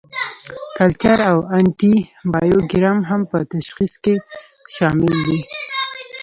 [0.77, 1.95] کلچر او انټي
[2.31, 4.15] بایوګرام هم په تشخیص کې
[4.75, 5.39] شامل دي.